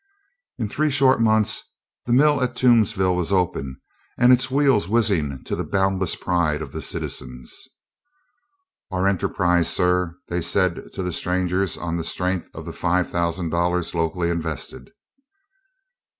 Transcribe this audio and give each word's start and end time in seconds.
In 0.57 0.67
three 0.67 0.89
short 0.89 1.21
months 1.21 1.61
the 2.07 2.11
mill 2.11 2.41
at 2.41 2.55
Toomsville 2.55 3.15
was 3.15 3.31
open 3.31 3.79
and 4.17 4.33
its 4.33 4.49
wheels 4.49 4.89
whizzing 4.89 5.43
to 5.43 5.55
the 5.55 5.63
boundless 5.63 6.15
pride 6.15 6.63
of 6.63 6.71
the 6.71 6.81
citizens. 6.81 7.67
"Our 8.89 9.07
enterprise, 9.07 9.69
sir!" 9.71 10.17
they 10.27 10.41
said 10.41 10.91
to 10.93 11.03
the 11.03 11.13
strangers 11.13 11.77
on 11.77 11.97
the 11.97 12.03
strength 12.03 12.49
of 12.55 12.65
the 12.65 12.73
five 12.73 13.11
thousand 13.11 13.51
dollars 13.51 13.93
locally 13.93 14.31
invested. 14.31 14.89